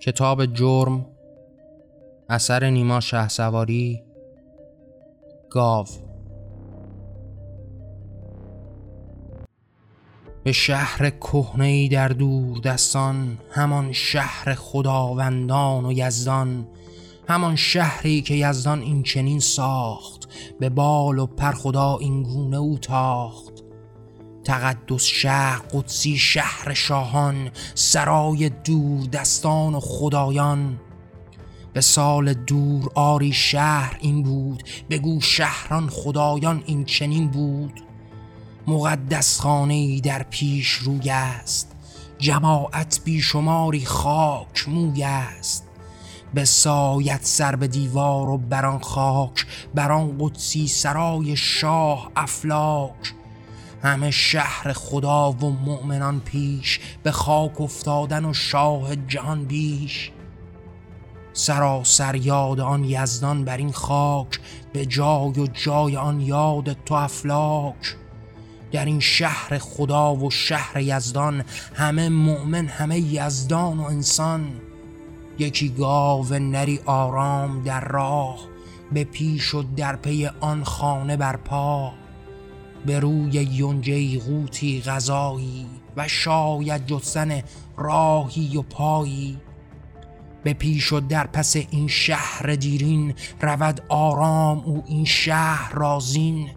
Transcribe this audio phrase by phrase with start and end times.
[0.00, 1.06] کتاب جرم
[2.28, 4.02] اثر نیما شه سواری
[5.50, 5.86] گاو.
[10.44, 16.68] به شهر کهنه در دور دستان همان شهر خداوندان و یزدان
[17.28, 20.28] همان شهری که یزدان این چنین ساخت
[20.60, 23.65] به بال و پر خدا این گونه او تاخت.
[24.46, 30.80] تقدس شهر قدسی شهر شاهان سرای دور دستان و خدایان.
[31.72, 37.80] به سال دور آری شهر این بود بگو شهران خدایان این چنین بود.
[38.66, 41.72] مقدس خانه در پیش روی است
[42.18, 45.64] جماعت بیشماری خاک موی است.
[46.34, 53.14] به سایت سر به دیوار و بران خاک بران قدسی سرای شاه افلاک.
[53.82, 60.10] همه شهر خدا و مؤمنان پیش به خاک افتادن و شاه جهان بیش.
[61.32, 64.40] سراسر یاد آن یزدان بر این خاک
[64.72, 67.96] به جای و جای آن یاد تو افلاک.
[68.72, 74.52] در این شهر خدا و شهر یزدان همه مؤمن همه یزدان و انسان.
[75.38, 78.38] یکی گاو نری آرام در راه
[78.92, 81.92] به پیش و در پی آن خانه بر پا
[82.86, 87.42] به روی یونجه غوتی غذایی و شاید جستن
[87.76, 89.38] راهی و پایی.
[90.44, 96.48] به پیش و در پس این شهر دیرین رود آرام او این شهر رازین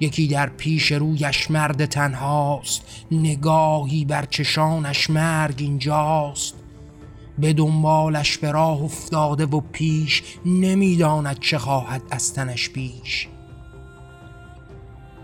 [0.00, 6.54] یکی در پیش رویش مرد تنهاست نگاهی بر چشانش مرگ اینجاست.
[7.38, 13.28] به دنبالش به راه افتاده و پیش نمی‌داند چه خواهد از تنش پیش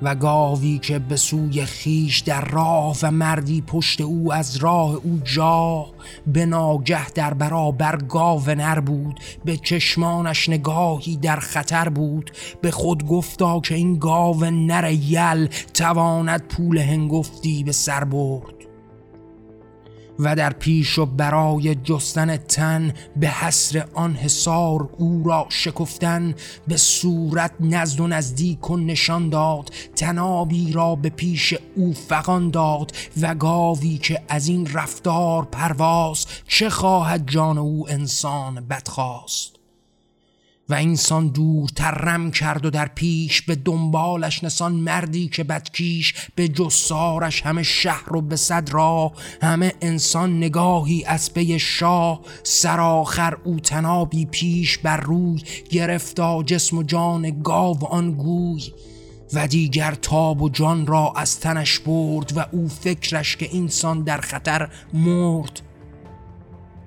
[0.02, 5.20] و گاوی که به سوی خیش در راه و مردی پشت او از راه او
[5.24, 5.86] جا
[6.26, 12.30] به ناگه در برابر گاو نر بود به چشمانش نگاهی در خطر بود.
[12.62, 18.57] به خود گفتا که این گاو نر یل تواند پول هنگفتی به سر برد.
[20.18, 26.34] و در پیش و برای جستن تن به حسر آن حصار او را شکفتن
[26.68, 32.92] به صورت نزد و نزدیک و نشان داد تنابی را به پیش او فقان داد
[33.20, 39.57] و گاوی که از این رفتار پرواز چه خواهد جان او انسان بدخواست؟
[40.68, 46.48] و اینسان دور ترم کرد و در پیش به دنبالش نسان مردی که بدکیش به
[46.48, 49.12] جسارش همه شهر و به صد راه
[49.42, 56.82] همه انسان نگاهی از پی شاه سرآخر او تنابی پیش بر روی گرفتا جسم و
[56.82, 58.72] جان گاو آن گوی
[59.32, 64.20] و دیگر تاب و جان را از تنش برد و او فکرش که انسان در
[64.20, 65.60] خطر مرد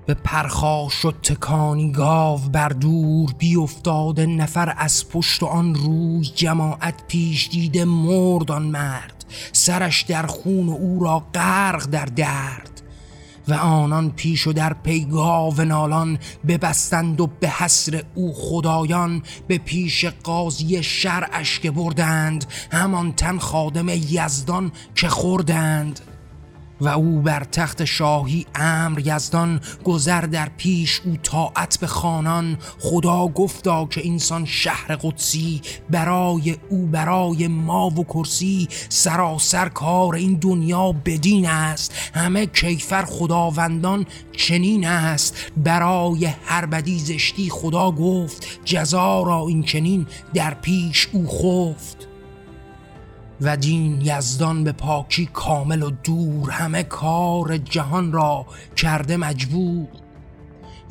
[0.06, 6.94] به پرخاش شد تکانی گاو بر دور بی افتاده نفر از پشت آن روی جماعت
[7.08, 9.24] پیش دیده مرد آن مرد.
[9.52, 12.82] سرش در خون و او را غرق در درد.
[13.48, 20.04] و آنان پیش و در پیگاو نالان ببستند و به حسر او خدایان به پیش
[20.04, 26.00] قاضی شرعش که بردند همان تن خادم یزدان که خوردند.
[26.82, 32.58] و او بر تخت شاهی امر یزدان گذر در پیش او طاعت به خانان.
[32.80, 35.60] خدا گفتا که اینسان شهر قدسی
[35.90, 38.68] برای او برای ما و کرسی.
[38.88, 41.94] سراسر کار این دنیا بدین است.
[42.14, 45.52] همه کیفر خداوندان چنین است.
[45.56, 52.11] برای هر بدی زشتی خدا گفت جزا را این چنین در پیش او خفت.
[53.40, 60.01] و دین یزدان به پاکی کامل و دور همه کار جهان را کرده مجبور.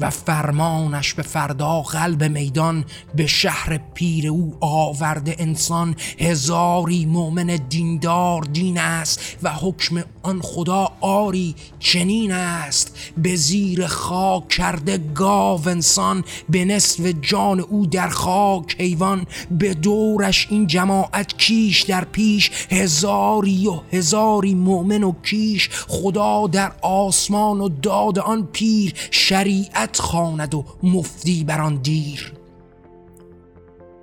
[0.01, 2.85] و فرمانش به فردا قلب میدان
[3.15, 5.95] به شهر پیر او آورده انسان.
[6.19, 12.97] هزاری مؤمن دیندار دین است و حکم آن خدا آری چنین است.
[13.17, 19.25] به زیر خاک کرده گاو انسان به نصف جان او در خاک حیوان.
[19.51, 22.51] به دورش این جماعت کیش در پیش.
[22.71, 25.69] هزاری و هزاری مؤمن و کیش.
[25.87, 28.93] خدا در آسمان و داد آن پیر.
[29.11, 32.33] شریعت خواند و مفتی بر آن دیر.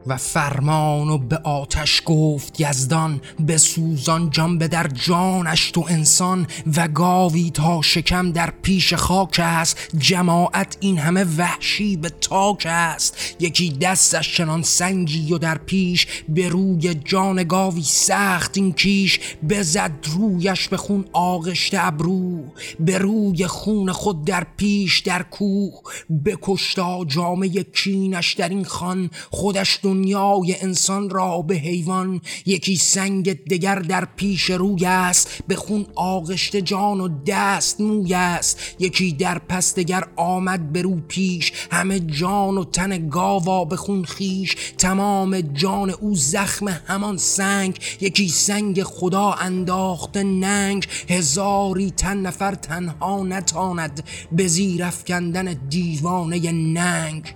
[0.06, 6.46] و فرمان و به آتش گفت یزدان به سوزان جان به در جانش تو انسان
[6.76, 9.78] و گاوی تا شکم در پیش خاک است.
[9.98, 13.36] جماعت این همه وحشی به تاک است.
[13.40, 19.20] یکی دستش چنان سنگی و در پیش به روی جان گاوی سخت این کیش.
[19.48, 22.44] بزد رویش به خون آغشته ابرو.
[22.80, 25.80] به روی خون خود در پیش در کوه.
[26.24, 29.10] بکشتا جامعه کینش در این خان.
[29.30, 35.86] خودش دنیای انسان را به حیوان یکی سنگ دگر در پیش روی است به خون
[35.94, 42.00] آغشته جان و دست موی است یکی در پس دگر آمد به رو پیش همه
[42.00, 48.82] جان و تن گاوا به خون خیش تمام جان او زخم همان سنگ یکی سنگ
[48.82, 57.34] خدا انداخته ننگ هزاری تن نفر تنها نتاند به زیر افکندن دیوانه ننگ.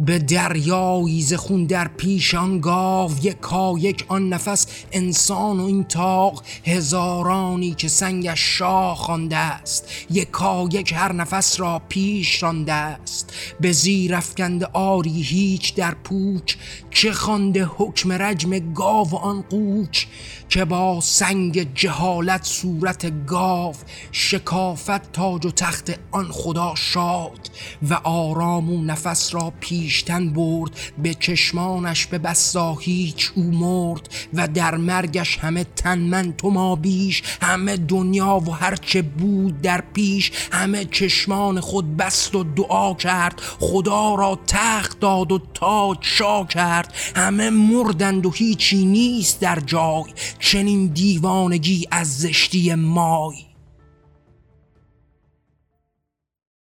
[0.00, 5.84] به دریایی ز خون در پیش آن گاو یکا یک آن نفس انسان و این
[5.84, 9.88] تاق هزارانی که سنگش شاه خوانده است.
[10.10, 13.32] یکا یک هر نفس را پیش رانده است.
[13.60, 16.56] به زیر افکنده آری هیچ در پوچ
[16.90, 20.06] چه خوانده حکم رجم گاو آن قوچ
[20.48, 23.74] که با سنگ جهالت صورت گاو
[24.12, 27.50] شکافت تاج و تخت آن خدا شاد.
[27.90, 29.52] و آرام و نفس را
[29.90, 30.70] پیشتن برد
[31.02, 36.76] به چشمانش به بسا هیچ او مرد و در مرگش همه تن من تو ما
[36.76, 37.22] بیش.
[37.42, 40.32] همه دنیا و هرچه بود در پیش.
[40.52, 43.40] همه چشمان خود بست و دعا کرد.
[43.60, 46.94] خدا را تخت داد و تاج شا کرد.
[47.16, 50.04] همه مردند و هیچی نیست در جای.
[50.38, 53.49] چنین دیوانگی از زشتی مای.